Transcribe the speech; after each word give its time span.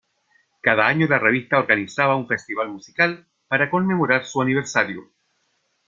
Cada 0.63 0.87
año 0.87 1.05
la 1.07 1.19
revista 1.19 1.59
organizaba 1.59 2.15
un 2.15 2.27
festival 2.27 2.69
musical, 2.69 3.27
para 3.47 3.69
conmemorar 3.69 4.25
su 4.25 4.41
aniversario. 4.41 5.11